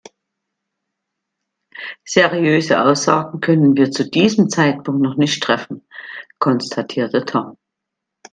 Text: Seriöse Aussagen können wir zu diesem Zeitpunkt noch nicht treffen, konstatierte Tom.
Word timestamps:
Seriöse 2.03 2.83
Aussagen 2.83 3.39
können 3.39 3.77
wir 3.77 3.91
zu 3.91 4.09
diesem 4.09 4.49
Zeitpunkt 4.49 4.99
noch 5.03 5.15
nicht 5.15 5.43
treffen, 5.43 5.87
konstatierte 6.39 7.23
Tom. 7.23 7.55